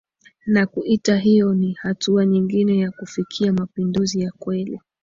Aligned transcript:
na 0.45 0.65
kuita 0.65 1.17
hiyo 1.17 1.53
ni 1.53 1.73
hatua 1.73 2.25
nyingine 2.25 2.77
ya 2.79 2.91
kufikia 2.91 3.53
mapinduzi 3.53 4.21
ya 4.21 4.31
kweli 4.39 4.79